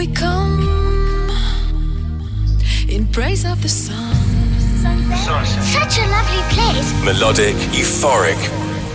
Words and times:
we 0.00 0.06
come 0.06 1.28
in 2.88 3.06
praise 3.08 3.44
of 3.44 3.60
the 3.60 3.68
sun. 3.68 4.14
Such 5.76 5.98
a 5.98 6.06
lovely 6.16 6.42
place. 6.54 6.88
Melodic, 7.04 7.54
euphoric, 7.76 8.40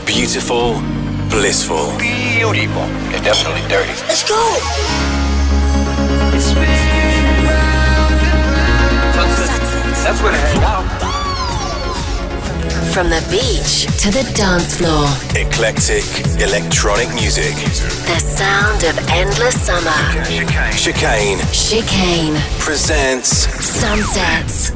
beautiful, 0.07 0.81
blissful. 1.29 1.95
Beautiful. 1.99 2.87
It's 3.13 3.21
definitely 3.21 3.61
dirty. 3.69 3.93
Let's 4.09 4.27
go. 4.27 4.41
That's 10.03 10.21
where 10.23 10.31
to 10.31 10.37
hang 10.37 10.63
out. 10.63 10.84
From 12.95 13.09
the 13.09 13.19
beach 13.29 13.87
to 14.03 14.09
the 14.09 14.23
dance 14.37 14.77
floor, 14.77 15.05
Eclectic, 15.35 16.05
electronic 16.41 17.13
music. 17.13 17.53
the 17.53 18.19
sound 18.19 18.85
of 18.85 18.97
endless 19.09 19.61
summer. 19.61 19.91
Chicane 20.77 21.39
Chicane 21.51 22.39
presents 22.57 23.27
Sunsets. 23.65 24.69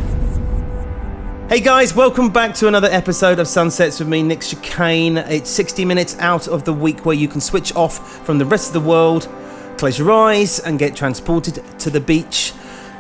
Hey 1.48 1.62
guys, 1.62 1.96
welcome 1.96 2.30
back 2.30 2.54
to 2.56 2.68
another 2.68 2.90
episode 2.92 3.40
of 3.40 3.48
Sunsets 3.48 4.00
with 4.00 4.10
me, 4.10 4.22
Nick 4.22 4.42
Chicane. 4.42 5.20
It's 5.20 5.50
60 5.50 5.86
minutes 5.86 6.18
out 6.20 6.50
of 6.50 6.66
the 6.66 6.74
week 6.74 7.06
where 7.06 7.16
you 7.16 7.30
can 7.30 7.40
switch 7.40 7.74
off 7.74 8.26
from 8.26 8.38
the 8.38 8.46
rest 8.46 8.68
of 8.68 8.84
the 8.84 8.90
world, 8.90 9.30
close 9.78 9.98
your 9.98 10.12
eyes, 10.12 10.60
and 10.60 10.78
get 10.78 10.94
transported 10.94 11.64
to 11.80 11.90
the 11.90 12.02
beach. 12.02 12.52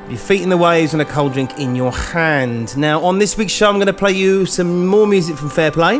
Your 0.09 0.17
feet 0.17 0.41
in 0.41 0.49
the 0.49 0.57
waves 0.57 0.93
and 0.93 1.03
a 1.03 1.05
cold 1.05 1.33
drink 1.33 1.59
in 1.59 1.75
your 1.75 1.91
hand. 1.91 2.75
Now, 2.75 2.99
on 3.03 3.19
this 3.19 3.37
week's 3.37 3.53
show, 3.53 3.69
I'm 3.69 3.75
going 3.75 3.85
to 3.85 3.93
play 3.93 4.11
you 4.11 4.47
some 4.47 4.87
more 4.87 5.05
music 5.05 5.37
from 5.37 5.49
Fairplay. 5.49 5.99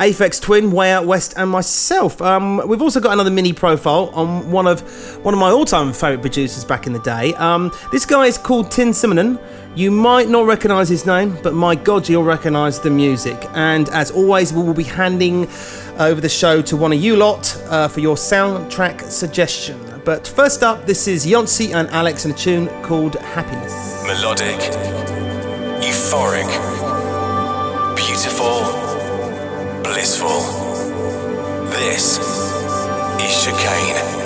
Aphex 0.00 0.40
Twin, 0.40 0.72
Way 0.72 0.90
Out 0.90 1.06
West, 1.06 1.34
and 1.36 1.48
myself. 1.48 2.20
Um, 2.20 2.60
we've 2.66 2.82
also 2.82 2.98
got 2.98 3.12
another 3.12 3.30
mini 3.30 3.52
profile 3.52 4.10
on 4.14 4.50
one 4.50 4.66
of 4.66 4.80
one 5.24 5.32
of 5.32 5.38
my 5.38 5.50
all-time 5.50 5.92
favourite 5.92 6.22
producers 6.22 6.64
back 6.64 6.88
in 6.88 6.92
the 6.92 6.98
day. 7.00 7.32
Um, 7.34 7.70
this 7.92 8.04
guy 8.04 8.26
is 8.26 8.36
called 8.36 8.72
Tim 8.72 8.88
Simenon. 8.88 9.40
You 9.76 9.92
might 9.92 10.28
not 10.28 10.46
recognise 10.46 10.88
his 10.88 11.06
name, 11.06 11.38
but 11.40 11.54
my 11.54 11.76
God, 11.76 12.08
you'll 12.08 12.24
recognise 12.24 12.80
the 12.80 12.90
music. 12.90 13.38
And 13.52 13.88
as 13.90 14.10
always, 14.10 14.52
we 14.52 14.62
will 14.62 14.74
be 14.74 14.82
handing 14.82 15.46
over 15.98 16.20
the 16.20 16.28
show 16.28 16.62
to 16.62 16.76
one 16.76 16.92
of 16.92 17.00
you 17.00 17.14
lot 17.14 17.56
uh, 17.68 17.86
for 17.86 18.00
your 18.00 18.16
soundtrack 18.16 19.02
suggestion. 19.08 19.89
But 20.10 20.26
first 20.26 20.64
up, 20.64 20.86
this 20.86 21.06
is 21.06 21.24
Jónsi 21.24 21.72
and 21.72 21.88
Alex 21.90 22.24
in 22.24 22.32
a 22.32 22.34
tune 22.34 22.66
called 22.82 23.14
Happiness. 23.14 23.72
melodic, 24.04 24.58
euphoric, 25.80 26.50
beautiful, 27.94 28.58
blissful. 29.84 30.40
This 31.70 32.18
is. 32.18 33.44
Chicane 33.44 34.19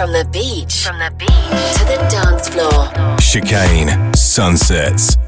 From 0.00 0.12
the 0.12 0.24
beach, 0.32 0.82
from 0.82 0.98
the 0.98 1.10
beach 1.18 1.28
to 1.28 1.84
the 1.84 1.98
dance 2.08 2.48
floor. 2.48 2.88
Chicane, 3.18 4.14
sunsets. 4.14 5.18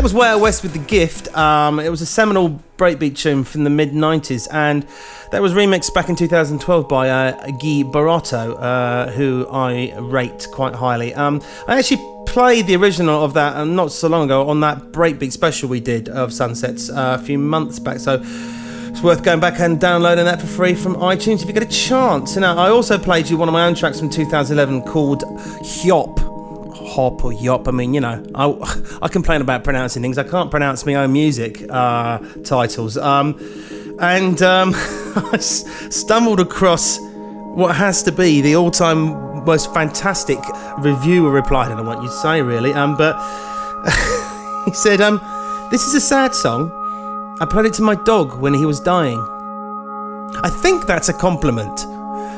That 0.00 0.14
was 0.14 0.14
Out 0.14 0.40
West 0.40 0.62
with 0.62 0.72
The 0.72 0.78
Gift. 0.78 1.28
Um, 1.36 1.78
it 1.78 1.90
was 1.90 2.00
a 2.00 2.06
seminal 2.06 2.58
breakbeat 2.78 3.18
tune 3.18 3.44
from 3.44 3.64
the 3.64 3.70
mid 3.70 3.90
90s, 3.90 4.48
and 4.50 4.86
that 5.30 5.42
was 5.42 5.52
remixed 5.52 5.92
back 5.92 6.08
in 6.08 6.16
2012 6.16 6.88
by 6.88 7.10
uh, 7.10 7.32
Guy 7.32 7.82
Barotto, 7.82 8.56
uh, 8.58 9.10
who 9.10 9.46
I 9.50 9.94
rate 9.98 10.48
quite 10.54 10.74
highly. 10.74 11.12
Um, 11.12 11.42
I 11.68 11.78
actually 11.78 12.02
played 12.24 12.66
the 12.66 12.76
original 12.76 13.22
of 13.22 13.34
that 13.34 13.56
uh, 13.56 13.66
not 13.66 13.92
so 13.92 14.08
long 14.08 14.24
ago 14.24 14.48
on 14.48 14.60
that 14.60 14.78
breakbeat 14.90 15.32
special 15.32 15.68
we 15.68 15.80
did 15.80 16.08
of 16.08 16.32
Sunsets 16.32 16.88
uh, 16.88 17.18
a 17.20 17.22
few 17.22 17.38
months 17.38 17.78
back, 17.78 17.98
so 17.98 18.22
it's 18.22 19.02
worth 19.02 19.22
going 19.22 19.40
back 19.40 19.60
and 19.60 19.78
downloading 19.78 20.24
that 20.24 20.40
for 20.40 20.46
free 20.46 20.74
from 20.74 20.94
iTunes 20.94 21.42
if 21.42 21.46
you 21.46 21.52
get 21.52 21.62
a 21.62 21.66
chance. 21.66 22.36
Now, 22.36 22.56
I 22.56 22.70
also 22.70 22.96
played 22.96 23.28
you 23.28 23.36
one 23.36 23.48
of 23.48 23.52
my 23.52 23.66
own 23.66 23.74
tracks 23.74 24.00
from 24.00 24.08
2011 24.08 24.80
called 24.90 25.24
Hyop 25.60 26.29
hop 26.90 27.24
or 27.24 27.32
yop. 27.32 27.68
I 27.68 27.70
mean, 27.70 27.94
you 27.94 28.00
know, 28.00 28.24
I, 28.34 28.98
I 29.02 29.08
complain 29.08 29.40
about 29.40 29.64
pronouncing 29.64 30.02
things. 30.02 30.18
I 30.18 30.24
can't 30.24 30.50
pronounce 30.50 30.84
my 30.84 30.96
own 30.96 31.12
music 31.12 31.64
uh, 31.70 32.18
titles. 32.44 32.98
Um, 32.98 33.38
and 34.00 34.42
um, 34.42 34.72
I 34.76 35.38
stumbled 35.38 36.40
across 36.40 36.98
what 37.54 37.76
has 37.76 38.02
to 38.04 38.12
be 38.12 38.40
the 38.40 38.56
all-time 38.56 39.44
most 39.44 39.72
fantastic 39.72 40.38
reviewer 40.78 41.30
reply. 41.30 41.64
I 41.64 41.68
don't 41.68 41.78
know 41.78 41.84
what 41.84 42.02
you'd 42.02 42.12
say 42.12 42.42
really, 42.42 42.72
um, 42.72 42.96
but 42.96 43.16
he 44.66 44.72
said, 44.72 45.00
um, 45.00 45.20
"This 45.70 45.82
is 45.82 45.94
a 45.94 46.00
sad 46.00 46.34
song. 46.34 46.70
I 47.40 47.46
played 47.46 47.66
it 47.66 47.74
to 47.74 47.82
my 47.82 47.94
dog 47.94 48.40
when 48.40 48.54
he 48.54 48.66
was 48.66 48.80
dying." 48.80 49.18
I 50.42 50.50
think 50.62 50.86
that's 50.86 51.08
a 51.08 51.14
compliment. 51.14 51.80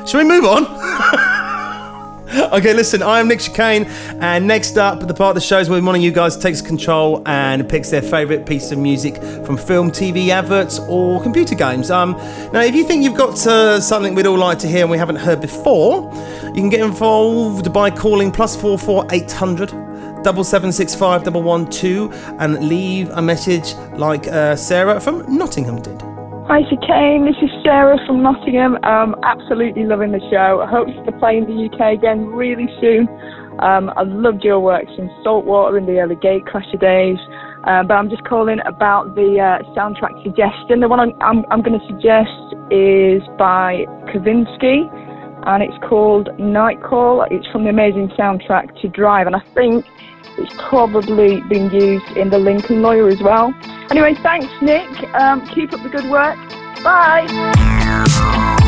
Shall 0.09 0.23
we 0.23 0.29
move 0.29 0.45
on? 0.45 1.31
okay, 2.53 2.73
listen, 2.73 3.03
I 3.03 3.21
am 3.21 3.29
Nick 3.29 3.41
Chicane, 3.41 3.85
and 4.23 4.47
next 4.47 4.79
up, 4.79 5.07
the 5.07 5.13
part 5.13 5.37
of 5.37 5.43
the 5.43 5.47
show 5.47 5.59
is 5.59 5.69
where 5.69 5.83
one 5.83 5.95
of 5.95 6.01
you 6.01 6.11
guys 6.11 6.35
takes 6.35 6.63
control 6.63 7.23
and 7.27 7.69
picks 7.69 7.91
their 7.91 8.01
favourite 8.01 8.47
piece 8.47 8.73
of 8.73 8.79
music 8.79 9.17
from 9.45 9.59
film, 9.59 9.91
TV, 9.91 10.29
adverts, 10.29 10.79
or 10.89 11.23
computer 11.23 11.55
games. 11.55 11.91
Um, 11.91 12.13
now, 12.51 12.63
if 12.63 12.75
you 12.75 12.87
think 12.87 13.05
you've 13.05 13.19
got 13.19 13.47
uh, 13.47 13.81
something 13.81 14.15
we'd 14.15 14.25
all 14.25 14.39
like 14.39 14.59
to 14.61 14.69
hear 14.69 14.81
and 14.81 14.91
we 14.91 14.97
haven't 14.97 15.17
heard 15.17 15.43
before, 15.43 16.11
you 16.47 16.55
can 16.55 16.71
get 16.71 16.81
involved 16.81 17.71
by 17.71 17.91
calling 17.91 18.33
plus 18.33 18.59
four 18.59 18.79
four 18.79 19.07
eight 19.11 19.31
hundred 19.31 19.71
double 20.23 20.43
seven 20.45 20.73
six 20.73 20.95
five 20.95 21.25
double 21.25 21.43
one 21.43 21.69
two 21.69 22.11
and 22.39 22.67
leave 22.67 23.11
a 23.11 23.21
message 23.21 23.75
like 23.99 24.27
uh, 24.29 24.57
Sarah 24.57 25.01
from 25.01 25.37
Nottingham 25.37 25.83
did. 25.83 26.03
Hi, 26.49 26.59
Chicane. 26.69 27.25
This 27.25 27.39
is 27.41 27.51
Sarah 27.63 27.97
from 28.05 28.21
Nottingham. 28.21 28.77
Um, 28.83 29.15
absolutely 29.23 29.85
loving 29.85 30.11
the 30.11 30.19
show. 30.29 30.61
I 30.61 30.69
hope 30.69 30.89
to 30.89 31.13
play 31.21 31.39
in 31.39 31.47
the 31.47 31.71
UK 31.71 31.95
again 31.97 32.27
really 32.27 32.67
soon. 32.81 33.07
Um, 33.63 33.93
I 33.95 34.03
loved 34.03 34.43
your 34.43 34.59
work 34.59 34.83
since 34.97 35.09
Saltwater 35.23 35.79
in 35.79 35.87
the 35.87 36.01
early 36.01 36.17
Gatecrasher 36.17 36.81
days. 36.81 37.17
Um, 37.63 37.87
but 37.87 37.95
I'm 37.95 38.11
just 38.11 38.25
calling 38.25 38.59
about 38.67 39.15
the 39.15 39.39
uh, 39.39 39.63
soundtrack 39.79 40.21
suggestion. 40.25 40.81
The 40.81 40.89
one 40.89 40.99
I'm, 40.99 41.13
I'm, 41.23 41.45
I'm 41.49 41.63
going 41.63 41.79
to 41.79 41.87
suggest 41.87 42.35
is 42.75 43.23
by 43.39 43.87
Kavinsky, 44.11 44.91
and 45.45 45.63
it's 45.63 45.77
called 45.89 46.39
Night 46.39 46.83
Call. 46.83 47.27
It's 47.31 47.47
from 47.49 47.65
the 47.65 47.71
amazing 47.71 48.09
soundtrack 48.11 48.81
to 48.81 48.89
Drive, 48.89 49.27
and 49.27 49.37
I 49.37 49.43
think 49.55 49.85
it's 50.39 50.55
probably 50.69 51.41
been 51.43 51.71
used 51.71 52.17
in 52.17 52.31
the 52.31 52.39
Lincoln 52.39 52.83
Lawyer 52.83 53.09
as 53.09 53.21
well. 53.21 53.55
Anyway, 53.91 54.15
thanks, 54.23 54.53
Nick. 54.63 54.89
Um, 55.15 55.47
keep 55.49 55.73
up 55.73 55.83
the 55.83 55.89
good 55.89 56.11
work. 56.11 56.37
Bye. 56.83 58.59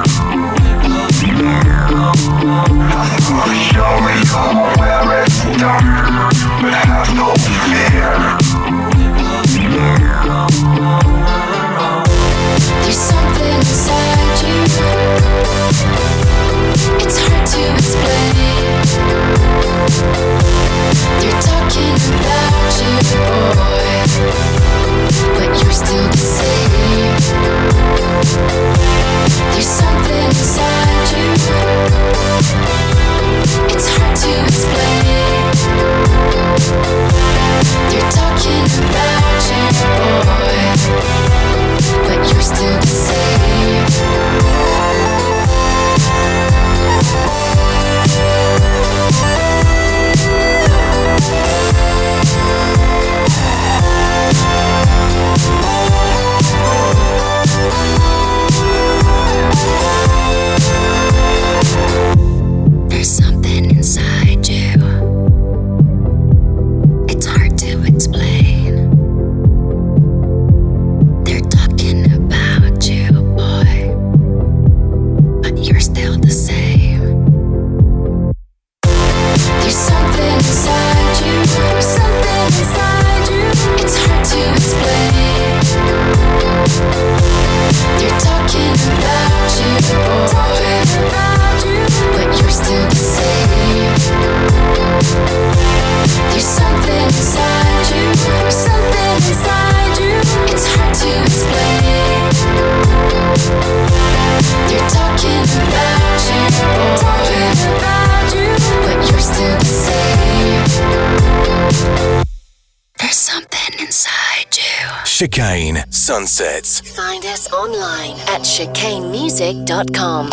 something 113.37 113.81
inside 113.81 114.57
you. 114.57 114.88
Chicane 115.05 115.85
Sunsets. 115.90 116.81
Find 116.96 117.25
us 117.27 117.53
online 117.53 118.14
at 118.29 118.42
chicanemusic.com. 118.42 120.31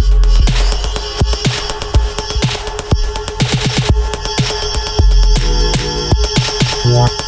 Yeah. 6.85 7.22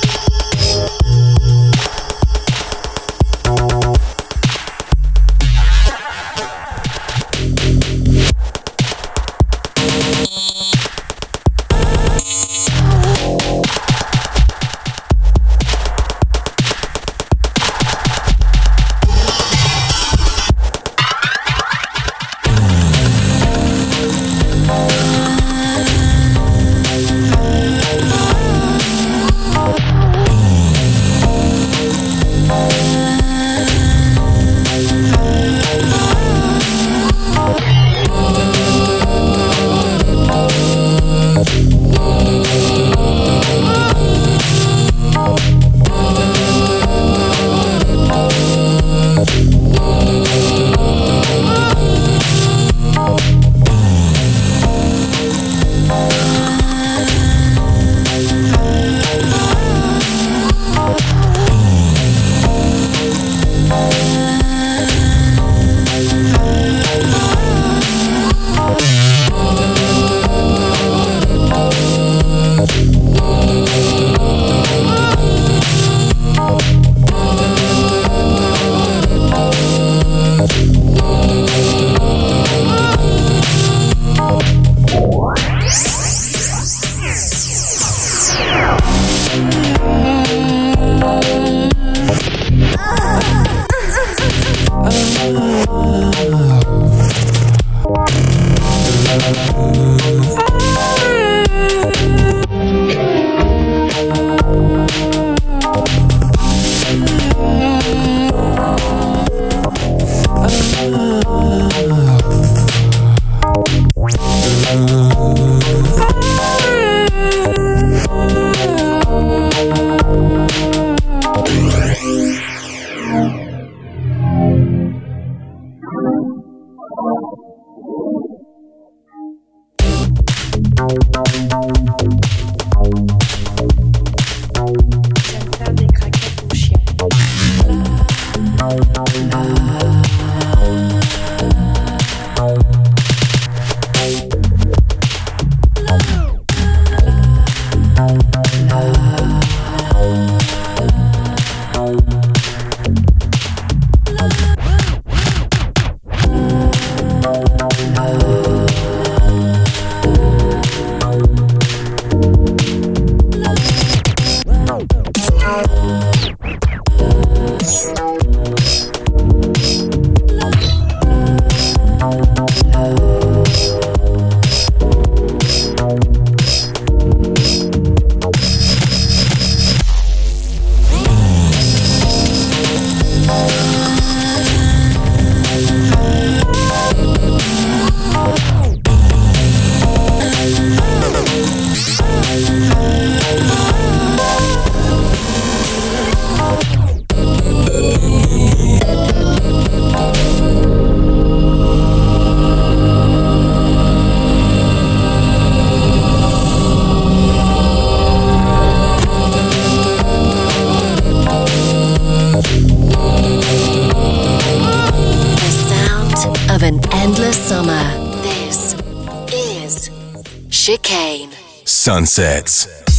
Sunsets. 221.64 222.95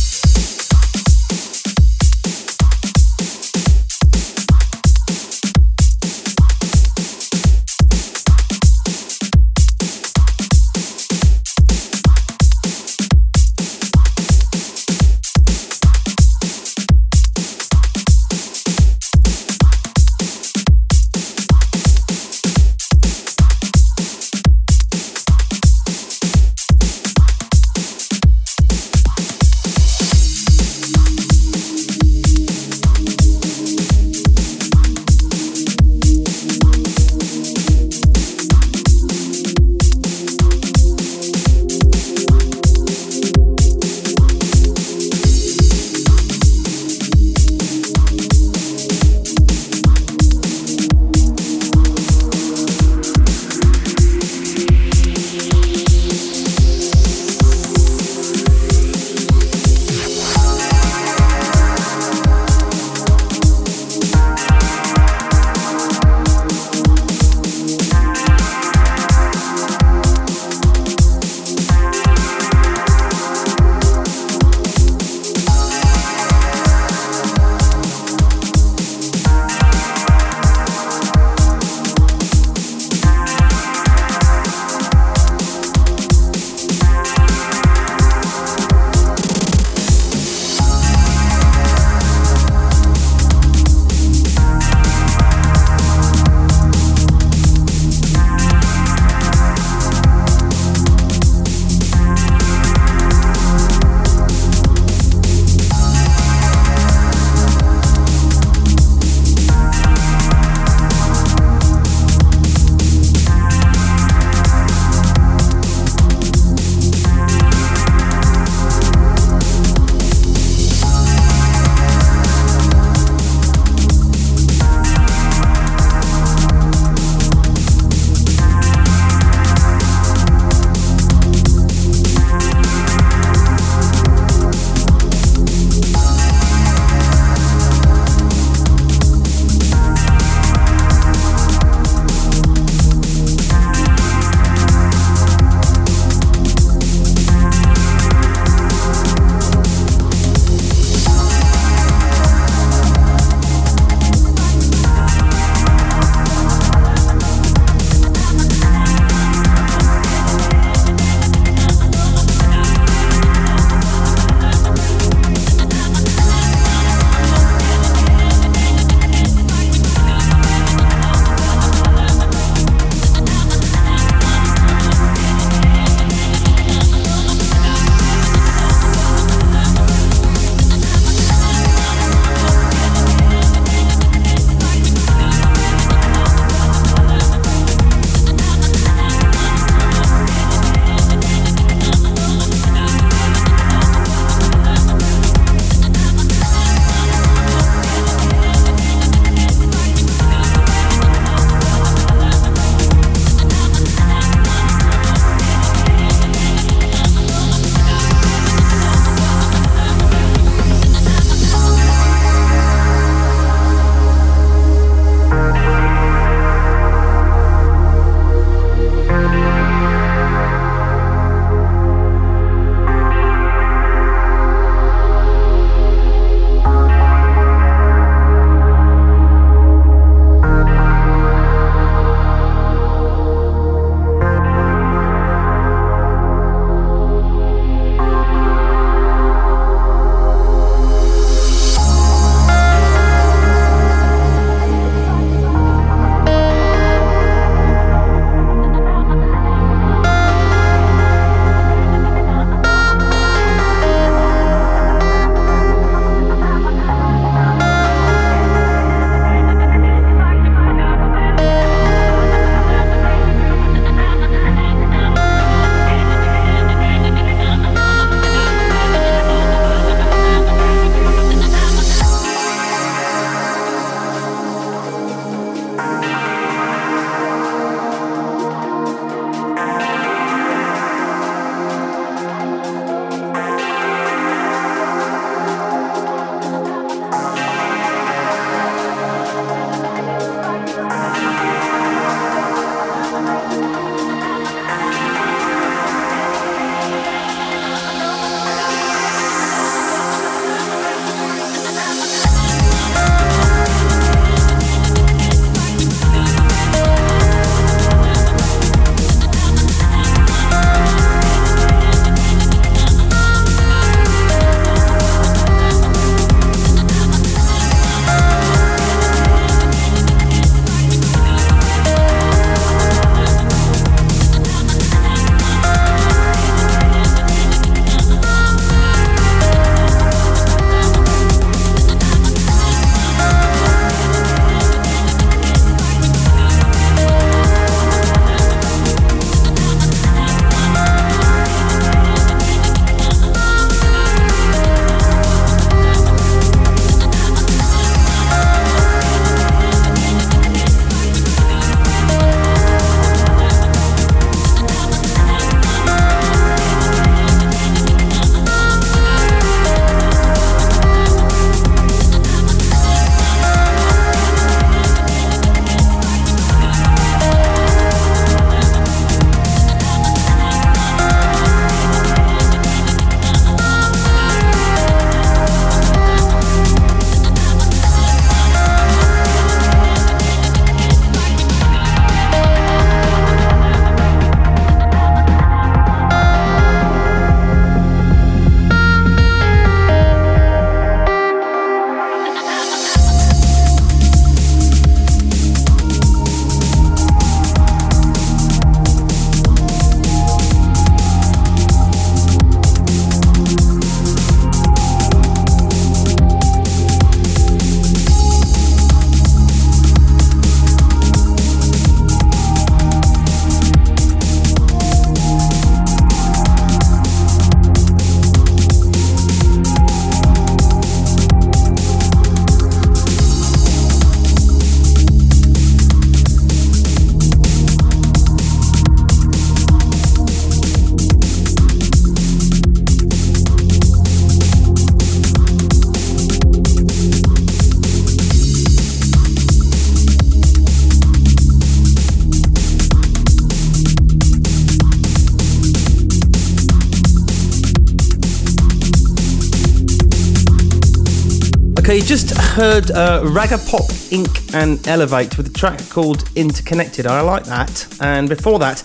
Okay, 451.86 451.98
you 451.98 452.02
just 452.02 452.36
heard 452.36 452.90
uh, 452.90 453.22
Ragapop 453.22 453.86
Inc. 454.10 454.54
and 454.54 454.84
Elevate 454.88 455.36
with 455.36 455.46
a 455.46 455.52
track 455.52 455.78
called 455.88 456.28
Interconnected. 456.34 457.06
I 457.06 457.20
like 457.20 457.44
that. 457.44 457.86
And 458.00 458.28
before 458.28 458.58
that, 458.58 458.78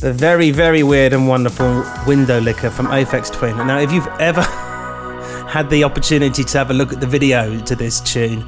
the 0.00 0.14
very, 0.14 0.50
very 0.50 0.82
weird 0.82 1.12
and 1.12 1.28
wonderful 1.28 1.84
Window 2.06 2.40
Licker 2.40 2.70
from 2.70 2.86
Aphex 2.86 3.30
Twin. 3.30 3.54
Now, 3.58 3.80
if 3.80 3.92
you've 3.92 4.06
ever 4.18 4.40
had 5.46 5.68
the 5.68 5.84
opportunity 5.84 6.42
to 6.42 6.56
have 6.56 6.70
a 6.70 6.72
look 6.72 6.90
at 6.90 7.02
the 7.02 7.06
video 7.06 7.60
to 7.60 7.76
this 7.76 8.00
tune, 8.00 8.40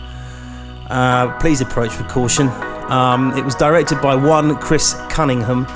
uh, 0.88 1.38
please 1.38 1.60
approach 1.60 1.98
with 1.98 2.08
caution. 2.08 2.48
Um, 2.88 3.36
it 3.36 3.44
was 3.44 3.54
directed 3.54 4.00
by 4.00 4.14
one 4.14 4.56
Chris 4.56 4.94
Cunningham, 5.10 5.66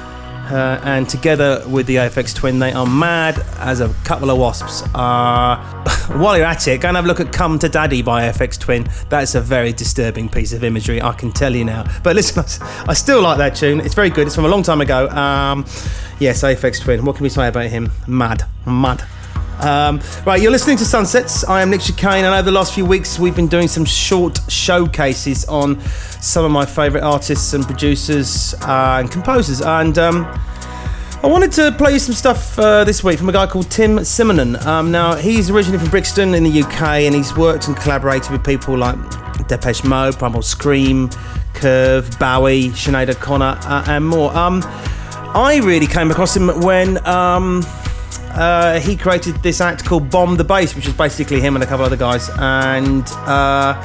uh, 0.50 0.80
and 0.84 1.08
together 1.08 1.62
with 1.68 1.86
the 1.86 1.96
Aphex 1.96 2.34
Twin, 2.34 2.58
they 2.58 2.72
are 2.72 2.86
mad 2.86 3.38
as 3.58 3.80
a 3.80 3.88
couple 4.04 4.30
of 4.30 4.38
wasps. 4.38 4.82
Uh, 4.94 5.56
while 6.16 6.36
you're 6.36 6.46
at 6.46 6.68
it, 6.68 6.80
go 6.80 6.88
and 6.88 6.96
have 6.96 7.04
a 7.04 7.08
look 7.08 7.20
at 7.20 7.32
Come 7.32 7.58
to 7.60 7.68
Daddy 7.68 8.02
by 8.02 8.28
Aphex 8.30 8.58
Twin. 8.58 8.88
That's 9.08 9.34
a 9.34 9.40
very 9.40 9.72
disturbing 9.72 10.28
piece 10.28 10.52
of 10.52 10.62
imagery, 10.62 11.00
I 11.00 11.12
can 11.12 11.32
tell 11.32 11.54
you 11.54 11.64
now. 11.64 11.84
But 12.02 12.16
listen, 12.16 12.44
I 12.88 12.94
still 12.94 13.22
like 13.22 13.38
that 13.38 13.56
tune. 13.56 13.80
It's 13.80 13.94
very 13.94 14.10
good. 14.10 14.26
It's 14.26 14.36
from 14.36 14.44
a 14.44 14.48
long 14.48 14.62
time 14.62 14.80
ago. 14.80 15.08
Um, 15.08 15.64
yes, 16.20 16.42
Aphex 16.42 16.82
Twin. 16.82 17.04
What 17.04 17.16
can 17.16 17.22
we 17.22 17.30
say 17.30 17.48
about 17.48 17.66
him? 17.66 17.90
Mad. 18.06 18.44
Mad. 18.66 19.02
Um, 19.60 20.00
right, 20.26 20.42
you're 20.42 20.50
listening 20.50 20.76
to 20.78 20.84
Sunsets. 20.84 21.44
I 21.44 21.62
am 21.62 21.70
Nick 21.70 21.80
Chicane, 21.80 22.24
and 22.24 22.34
over 22.34 22.42
the 22.42 22.52
last 22.52 22.74
few 22.74 22.84
weeks, 22.84 23.18
we've 23.18 23.36
been 23.36 23.46
doing 23.46 23.68
some 23.68 23.84
short 23.84 24.40
showcases 24.48 25.44
on 25.46 25.80
some 26.24 26.44
of 26.44 26.50
my 26.50 26.64
favourite 26.64 27.04
artists 27.04 27.52
and 27.52 27.64
producers 27.64 28.54
uh, 28.62 28.96
and 28.98 29.10
composers. 29.10 29.60
And 29.60 29.98
um, 29.98 30.24
I 31.22 31.26
wanted 31.26 31.52
to 31.52 31.72
play 31.72 31.92
you 31.92 31.98
some 31.98 32.14
stuff 32.14 32.58
uh, 32.58 32.84
this 32.84 33.04
week 33.04 33.18
from 33.18 33.28
a 33.28 33.32
guy 33.32 33.46
called 33.46 33.70
Tim 33.70 33.98
Simenon. 33.98 34.64
Um, 34.64 34.90
now, 34.90 35.14
he's 35.16 35.50
originally 35.50 35.78
from 35.78 35.90
Brixton 35.90 36.34
in 36.34 36.44
the 36.44 36.62
UK, 36.62 36.82
and 36.82 37.14
he's 37.14 37.36
worked 37.36 37.68
and 37.68 37.76
collaborated 37.76 38.30
with 38.30 38.44
people 38.44 38.76
like 38.76 38.96
Depeche 39.48 39.84
Mode, 39.84 40.18
Primal 40.18 40.42
Scream, 40.42 41.10
Curve, 41.52 42.18
Bowie, 42.18 42.70
Sinead 42.70 43.10
O'Connor, 43.10 43.58
uh, 43.62 43.84
and 43.88 44.06
more. 44.06 44.34
Um, 44.36 44.62
I 44.64 45.60
really 45.62 45.86
came 45.86 46.10
across 46.10 46.34
him 46.34 46.48
when 46.62 47.04
um, 47.06 47.62
uh, 48.30 48.80
he 48.80 48.96
created 48.96 49.34
this 49.42 49.60
act 49.60 49.84
called 49.84 50.10
Bomb 50.10 50.36
the 50.36 50.44
Bass, 50.44 50.74
which 50.74 50.86
is 50.86 50.94
basically 50.94 51.40
him 51.40 51.54
and 51.54 51.62
a 51.62 51.66
couple 51.66 51.84
other 51.84 51.96
guys. 51.96 52.30
And 52.38 53.06
uh, 53.26 53.82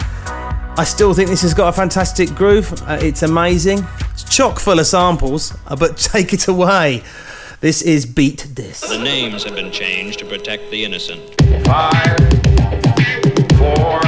I 0.80 0.86
still 0.86 1.14
think 1.14 1.28
this 1.28 1.42
has 1.42 1.54
got 1.54 1.68
a 1.68 1.74
fantastic 1.74 2.34
groove. 2.36 2.72
Uh, 2.88 2.98
it's 3.02 3.22
amazing. 3.22 3.86
It's 4.12 4.24
chock 4.24 4.60
full 4.60 4.80
of 4.80 4.88
samples, 4.88 5.54
uh, 5.68 5.76
but 5.76 5.98
take 6.14 6.32
it 6.32 6.48
away. 6.48 7.04
This 7.60 7.82
is 7.82 8.06
Beat 8.06 8.48
Dis. 8.54 8.80
The 8.80 8.98
names 8.98 9.44
have 9.44 9.56
been 9.56 9.74
changed 9.74 10.20
to 10.20 10.26
protect 10.26 10.72
the 10.72 10.86
innocent. 10.86 11.36
Five, 11.66 12.18
four, 13.58 14.00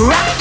rock. 0.00 0.35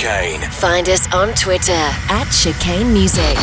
Chicane. 0.00 0.40
Find 0.64 0.88
us 0.88 1.12
on 1.12 1.34
Twitter 1.34 1.76
at 2.08 2.24
Chicane 2.32 2.90
Music. 2.90 3.36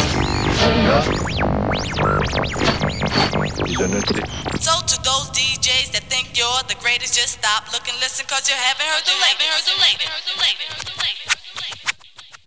So 4.57 4.73
to 4.89 4.97
those 5.05 5.29
DJs 5.37 5.93
that 5.93 6.09
think 6.09 6.33
you're 6.33 6.49
the 6.67 6.73
greatest, 6.81 7.13
just 7.13 7.37
stop, 7.37 7.71
look 7.71 7.87
and 7.87 7.93
listen, 8.01 8.25
cause 8.25 8.49
you 8.49 8.55
haven't 8.57 8.89
heard 8.89 9.05
the 9.05 9.13
latest. 9.21 9.69
Heard 9.69 9.69
the 9.69 10.41
latest. 10.41 10.81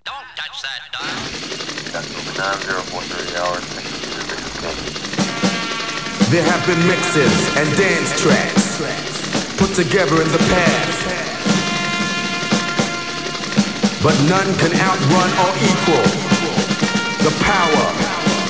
Don't 0.02 0.26
touch 0.34 0.58
that 0.66 0.90
dial. 0.90 1.14
There 6.30 6.42
have 6.50 6.66
been 6.66 6.82
mixes 6.88 7.56
and 7.56 7.76
dance 7.78 8.20
tracks 8.20 8.70
put 9.56 9.74
together 9.74 10.20
in 10.22 10.28
the 10.32 10.38
past. 10.50 10.99
But 14.02 14.16
none 14.30 14.54
can 14.56 14.72
outrun 14.80 15.30
or 15.44 15.52
equal 15.60 16.06
the 17.20 17.30
power 17.44 17.86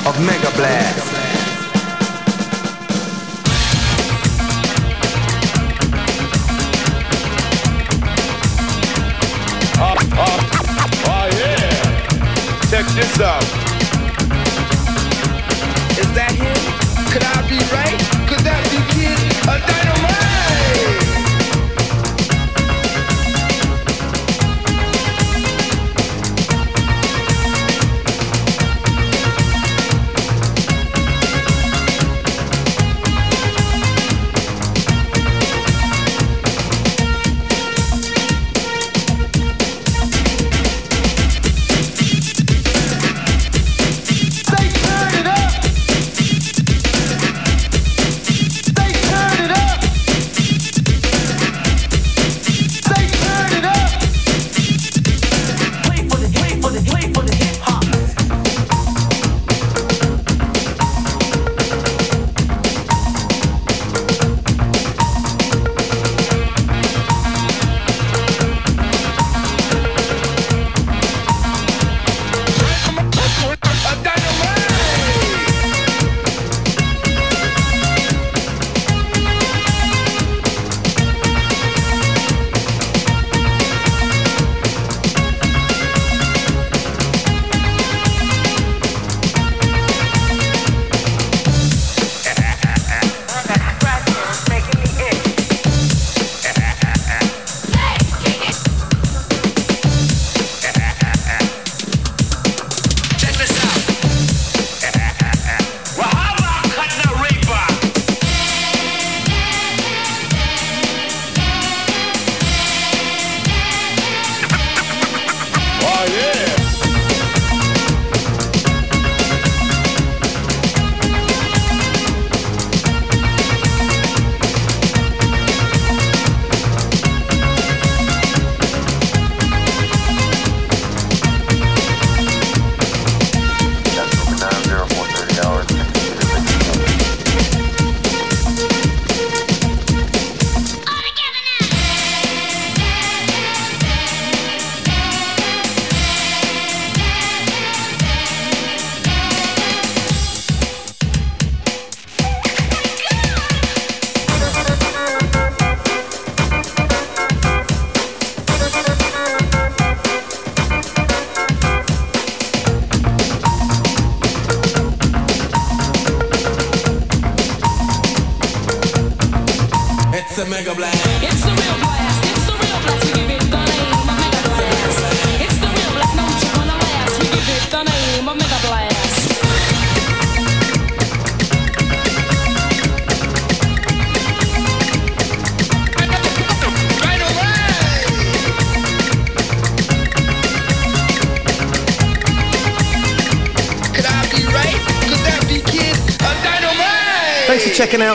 of 0.08 0.14
Mega 0.24 0.50
Blast. 0.54 1.10
Oh 9.82 11.26
yeah. 11.34 11.70
Check 12.70 12.86
this 12.94 13.20
out. 13.20 13.42
Is 15.98 16.10
that 16.14 16.30
him? 16.30 16.54
Could 17.10 17.24
I 17.24 17.42
be 17.50 17.58
right? 17.74 17.98
Could 18.28 18.44
that 18.46 18.62
be 18.70 18.78
Kid 18.94 19.18
a 19.48 19.58
Dynamite? 19.66 20.99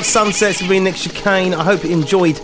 Sunsets 0.06 0.62
with 0.62 0.84
Nick 0.84 0.96
Chicane. 0.96 1.54
I 1.54 1.64
hope 1.64 1.84
you 1.84 1.92
enjoyed 1.92 2.40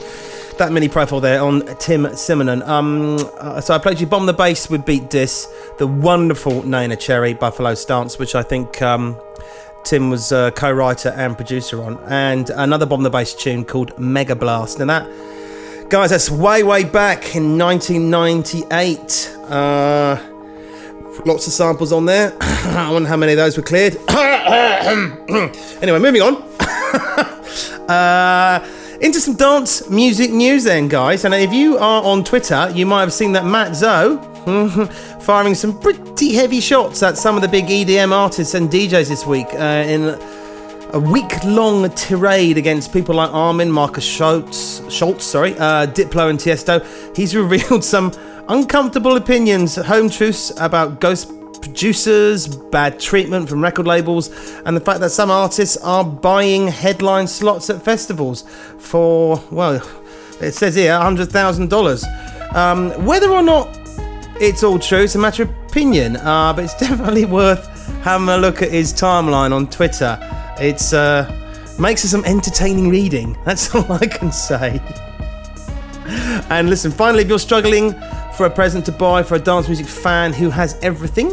that 0.57 0.71
mini 0.71 0.89
profile 0.89 1.19
there 1.19 1.41
on 1.41 1.61
Tim 1.77 2.05
Simenon. 2.05 2.67
Um, 2.67 3.17
uh, 3.39 3.61
so 3.61 3.73
I 3.73 3.77
played 3.77 3.99
you 3.99 4.07
Bomb 4.07 4.25
the 4.25 4.33
Bass 4.33 4.69
with 4.69 4.85
Beat 4.85 5.09
Dis, 5.09 5.47
the 5.77 5.87
wonderful 5.87 6.63
Neneh 6.63 6.99
Cherry 6.99 7.33
Buffalo 7.33 7.73
Stance, 7.73 8.17
which 8.19 8.35
I 8.35 8.43
think 8.43 8.81
um, 8.81 9.19
Tim 9.83 10.09
was 10.09 10.31
uh, 10.31 10.51
co-writer 10.51 11.09
and 11.09 11.35
producer 11.35 11.81
on, 11.81 11.97
and 12.07 12.49
another 12.49 12.85
Bomb 12.85 13.03
the 13.03 13.09
Bass 13.09 13.33
tune 13.35 13.63
called 13.63 13.97
Mega 13.99 14.35
Blast. 14.35 14.79
And 14.79 14.89
that, 14.89 15.07
guys, 15.89 16.09
that's 16.09 16.29
way 16.29 16.63
way 16.63 16.83
back 16.83 17.35
in 17.35 17.57
1998. 17.57 19.37
Uh, 19.49 20.27
Lots 21.25 21.45
of 21.45 21.53
samples 21.53 21.91
on 21.91 22.05
there. 22.05 22.35
I 22.41 22.89
wonder 22.91 23.07
how 23.07 23.17
many 23.17 23.33
of 23.33 23.37
those 23.37 23.55
were 23.55 23.63
cleared. 23.63 23.97
anyway, 24.09 25.99
moving 25.99 26.21
on. 26.21 26.41
uh, 27.91 28.65
into 29.01 29.19
some 29.19 29.35
dance 29.35 29.89
music 29.89 30.31
news, 30.31 30.63
then, 30.63 30.87
guys. 30.87 31.25
And 31.25 31.33
if 31.33 31.51
you 31.51 31.77
are 31.77 32.03
on 32.03 32.23
Twitter, 32.23 32.71
you 32.73 32.85
might 32.85 33.01
have 33.01 33.13
seen 33.13 33.31
that 33.33 33.45
Matt 33.45 33.75
Zo 33.75 34.17
firing 35.21 35.55
some 35.55 35.79
pretty 35.79 36.33
heavy 36.33 36.59
shots 36.59 37.03
at 37.03 37.17
some 37.17 37.35
of 37.35 37.41
the 37.41 37.47
big 37.47 37.65
EDM 37.65 38.11
artists 38.11 38.53
and 38.53 38.69
DJs 38.69 39.09
this 39.09 39.25
week 39.25 39.47
uh, 39.53 39.83
in 39.87 40.17
a 40.93 40.99
week-long 40.99 41.89
tirade 41.91 42.57
against 42.57 42.91
people 42.91 43.15
like 43.15 43.31
Armin, 43.31 43.71
Markus 43.71 44.03
Schulz, 44.03 44.81
Schulz, 44.89 45.23
sorry, 45.23 45.53
uh, 45.57 45.87
Diplo, 45.87 46.29
and 46.29 46.37
Tiesto. 46.37 46.85
He's 47.15 47.35
revealed 47.43 47.83
some 47.83 48.11
uncomfortable 48.49 49.15
opinions, 49.15 49.75
home 49.75 50.09
truths 50.09 50.51
about 50.59 50.99
ghost 50.99 51.31
producers, 51.61 52.47
bad 52.47 52.99
treatment 52.99 53.47
from 53.47 53.61
record 53.61 53.87
labels, 53.87 54.29
and 54.65 54.75
the 54.75 54.81
fact 54.81 54.99
that 54.99 55.11
some 55.11 55.31
artists 55.31 55.77
are 55.77 56.03
buying 56.03 56.67
headline 56.67 57.27
slots 57.27 57.69
at 57.69 57.81
festivals 57.81 58.43
for, 58.77 59.41
well, 59.51 59.75
it 60.41 60.53
says 60.53 60.75
here, 60.75 60.91
$100,000. 60.93 62.55
Um, 62.55 62.91
whether 63.05 63.29
or 63.29 63.43
not 63.43 63.69
it's 64.39 64.63
all 64.63 64.79
true, 64.79 65.03
it's 65.03 65.15
a 65.15 65.19
matter 65.19 65.43
of 65.43 65.49
opinion, 65.67 66.17
uh, 66.17 66.51
but 66.53 66.65
it's 66.65 66.73
definitely 66.79 67.25
worth 67.25 67.67
having 68.03 68.29
a 68.29 68.37
look 68.37 68.61
at 68.61 68.71
his 68.71 68.91
timeline 68.93 69.53
on 69.53 69.67
Twitter. 69.67 70.17
It's 70.59 70.93
uh, 70.93 71.31
makes 71.79 72.01
for 72.01 72.07
some 72.07 72.25
entertaining 72.25 72.89
reading. 72.89 73.37
That's 73.45 73.73
all 73.73 73.91
I 73.91 74.05
can 74.05 74.31
say. 74.31 74.81
And 76.49 76.69
listen, 76.69 76.91
finally, 76.91 77.23
if 77.23 77.29
you're 77.29 77.39
struggling 77.39 77.95
for 78.41 78.47
a 78.47 78.49
present 78.49 78.83
to 78.83 78.91
buy 78.91 79.21
for 79.21 79.35
a 79.35 79.39
dance 79.39 79.67
music 79.67 79.85
fan 79.85 80.33
who 80.33 80.49
has 80.49 80.75
everything, 80.81 81.29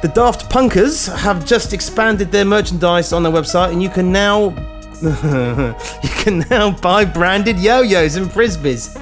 the 0.00 0.10
Daft 0.14 0.50
Punkers 0.50 1.14
have 1.14 1.44
just 1.44 1.74
expanded 1.74 2.32
their 2.32 2.46
merchandise 2.46 3.12
on 3.12 3.22
their 3.22 3.30
website, 3.30 3.72
and 3.72 3.82
you 3.82 3.90
can 3.90 4.10
now 4.10 4.48
you 6.02 6.08
can 6.22 6.38
now 6.48 6.70
buy 6.70 7.04
branded 7.04 7.58
yo-yos 7.58 8.16
and 8.16 8.30
frisbees. 8.30 8.96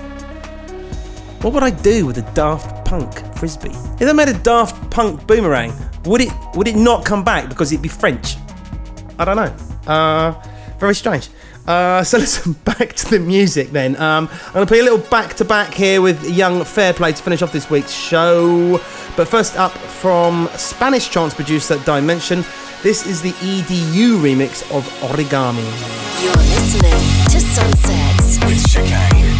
What 1.44 1.54
would 1.54 1.62
I 1.62 1.70
do 1.70 2.06
with 2.06 2.18
a 2.18 2.28
Daft 2.34 2.84
Punk 2.84 3.36
frisbee? 3.36 3.70
If 4.00 4.08
I 4.08 4.12
made 4.12 4.28
a 4.28 4.38
Daft 4.40 4.90
Punk 4.90 5.28
boomerang, 5.28 5.72
would 6.06 6.22
it 6.22 6.32
would 6.56 6.66
it 6.66 6.74
not 6.74 7.04
come 7.04 7.22
back 7.22 7.48
because 7.48 7.70
it'd 7.70 7.84
be 7.84 7.88
French? 7.88 8.34
I 9.16 9.24
don't 9.24 9.36
know. 9.36 9.54
Uh, 9.86 10.34
very 10.80 10.96
strange. 10.96 11.28
Uh, 11.66 12.02
so 12.04 12.18
listen, 12.18 12.52
back 12.64 12.92
to 12.94 13.10
the 13.10 13.18
music 13.18 13.70
then. 13.70 13.96
Um, 13.96 14.28
I'm 14.46 14.52
going 14.52 14.66
to 14.66 14.70
play 14.70 14.80
a 14.80 14.84
little 14.84 14.98
back 15.10 15.34
to 15.34 15.44
back 15.44 15.74
here 15.74 16.00
with 16.00 16.28
Young 16.28 16.60
Fehrplay 16.60 17.14
to 17.14 17.22
finish 17.22 17.42
off 17.42 17.52
this 17.52 17.70
week's 17.70 17.92
show. 17.92 18.80
But 19.16 19.28
first 19.28 19.56
up 19.56 19.72
from 19.72 20.48
Spanish 20.56 21.08
trance 21.08 21.34
producer 21.34 21.78
Dimension, 21.84 22.44
this 22.82 23.06
is 23.06 23.22
the 23.22 23.32
EDU 23.32 24.20
remix 24.20 24.62
of 24.76 24.86
Origami. 25.00 25.64
You're 26.22 26.34
listening 26.36 26.92
to 27.30 27.40
Sunsets 27.40 28.44
with 28.44 28.66
Chicane. 28.68 29.35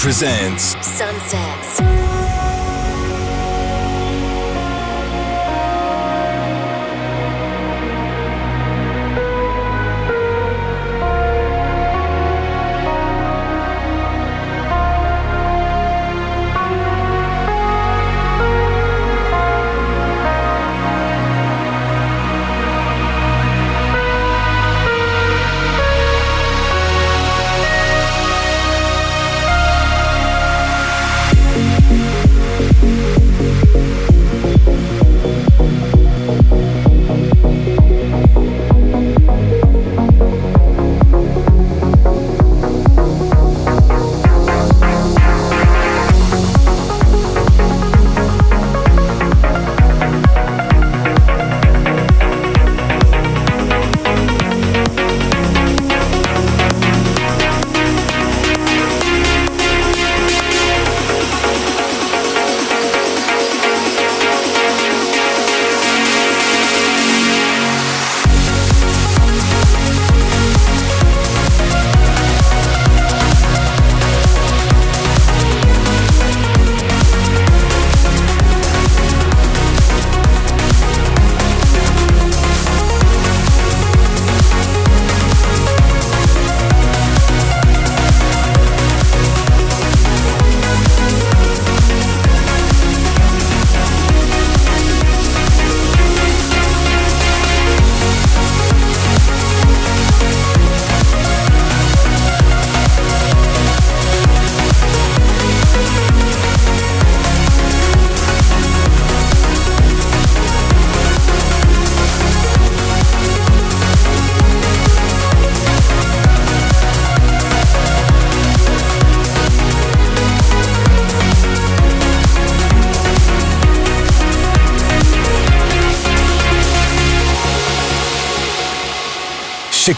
Presents 0.00 0.79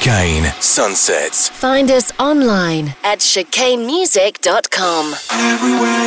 Chicane 0.03 0.53
Sunsets. 0.61 1.49
Find 1.49 1.89
us 1.89 2.11
online 2.19 2.97
at 3.05 3.21
chicanemusic.com. 3.21 5.15
Everywhere 5.31 6.02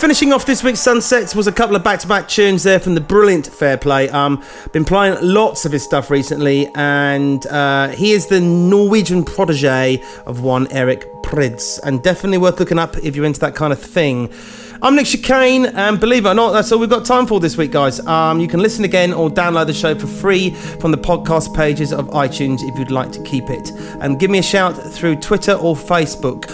finishing 0.00 0.32
off 0.32 0.46
this 0.46 0.64
week's 0.64 0.80
Sunsets 0.80 1.34
was 1.34 1.46
a 1.46 1.52
couple 1.52 1.76
of 1.76 1.84
back-to-back 1.84 2.26
tunes 2.26 2.62
there 2.62 2.80
from 2.80 2.94
the 2.94 3.02
brilliant 3.02 3.50
Fehrplay. 3.50 4.10
Um, 4.10 4.42
been 4.72 4.86
playing 4.86 5.18
lots 5.20 5.66
of 5.66 5.72
his 5.72 5.84
stuff 5.84 6.10
recently, 6.10 6.70
and 6.74 7.46
uh, 7.48 7.88
he 7.88 8.12
is 8.12 8.26
the 8.26 8.40
Norwegian 8.40 9.22
protege 9.24 10.02
of 10.24 10.40
one 10.40 10.68
Eric 10.72 11.04
Prydz, 11.22 11.78
and 11.84 12.02
definitely 12.02 12.38
worth 12.38 12.58
looking 12.58 12.78
up 12.78 12.96
if 12.96 13.14
you're 13.14 13.26
into 13.26 13.40
that 13.40 13.54
kind 13.54 13.74
of 13.74 13.78
thing. 13.78 14.32
I'm 14.80 14.96
Nick 14.96 15.04
Chicane, 15.04 15.66
and 15.66 16.00
believe 16.00 16.24
it 16.24 16.30
or 16.30 16.34
not, 16.34 16.52
that's 16.52 16.72
all 16.72 16.78
we've 16.78 16.88
got 16.88 17.04
time 17.04 17.26
for 17.26 17.38
this 17.38 17.58
week, 17.58 17.72
guys. 17.72 18.00
Um, 18.06 18.40
you 18.40 18.48
can 18.48 18.60
listen 18.60 18.86
again 18.86 19.12
or 19.12 19.28
download 19.28 19.66
the 19.66 19.74
show 19.74 19.94
for 19.94 20.06
free 20.06 20.48
from 20.50 20.92
the 20.92 20.98
podcast 20.98 21.54
pages 21.54 21.92
of 21.92 22.08
iTunes 22.08 22.62
if 22.62 22.78
you'd 22.78 22.90
like 22.90 23.12
to 23.12 23.22
keep 23.22 23.50
it. 23.50 23.70
And 24.00 24.18
give 24.18 24.30
me 24.30 24.38
a 24.38 24.42
shout 24.42 24.72
through 24.94 25.16
Twitter 25.16 25.52
or 25.52 25.76
Facebook. 25.76 26.48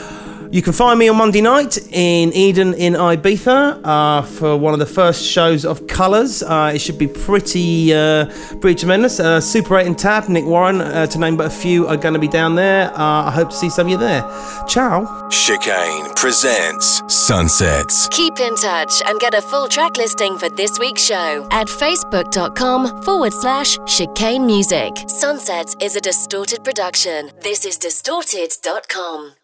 You 0.56 0.62
can 0.62 0.72
find 0.72 0.98
me 0.98 1.06
on 1.10 1.16
Monday 1.16 1.42
night 1.42 1.76
in 1.92 2.32
Eden 2.32 2.72
in 2.72 2.94
Ibiza 2.94 3.78
uh, 3.84 4.22
for 4.22 4.56
one 4.56 4.72
of 4.72 4.78
the 4.78 4.86
first 4.86 5.22
shows 5.22 5.66
of 5.66 5.86
Colours. 5.86 6.42
Uh, 6.42 6.72
it 6.74 6.78
should 6.78 6.96
be 6.96 7.06
pretty, 7.06 7.92
uh, 7.92 8.24
pretty 8.62 8.74
tremendous. 8.74 9.20
Uh, 9.20 9.38
Super 9.38 9.76
8 9.76 9.86
and 9.86 9.98
Tab, 9.98 10.30
Nick 10.30 10.46
Warren, 10.46 10.80
uh, 10.80 11.08
to 11.08 11.18
name 11.18 11.36
but 11.36 11.48
a 11.48 11.50
few, 11.50 11.86
are 11.86 11.98
going 11.98 12.14
to 12.14 12.18
be 12.18 12.26
down 12.26 12.54
there. 12.54 12.90
Uh, 12.94 13.28
I 13.28 13.32
hope 13.32 13.50
to 13.50 13.54
see 13.54 13.68
some 13.68 13.88
of 13.88 13.90
you 13.90 13.98
there. 13.98 14.22
Ciao. 14.66 15.28
Chicane 15.28 16.14
presents 16.14 17.02
Sunsets. 17.14 18.08
Keep 18.08 18.40
in 18.40 18.56
touch 18.56 19.02
and 19.04 19.20
get 19.20 19.34
a 19.34 19.42
full 19.42 19.68
track 19.68 19.98
listing 19.98 20.38
for 20.38 20.48
this 20.48 20.78
week's 20.78 21.04
show 21.04 21.46
at 21.50 21.66
facebook.com 21.66 23.02
forward 23.02 23.34
slash 23.34 23.76
chicane 23.86 24.46
music. 24.46 25.04
Sunsets 25.06 25.76
is 25.82 25.96
a 25.96 26.00
distorted 26.00 26.64
production. 26.64 27.30
This 27.42 27.66
is 27.66 27.76
distorted.com. 27.76 29.35